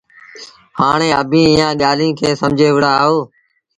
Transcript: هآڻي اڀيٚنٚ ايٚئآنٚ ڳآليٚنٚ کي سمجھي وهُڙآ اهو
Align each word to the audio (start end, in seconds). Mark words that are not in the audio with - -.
هآڻي 0.79 1.09
اڀيٚنٚ 1.21 1.47
ايٚئآنٚ 1.51 1.79
ڳآليٚنٚ 1.81 2.17
کي 2.19 2.29
سمجھي 2.41 2.67
وهُڙآ 2.71 2.91
اهو 3.03 3.19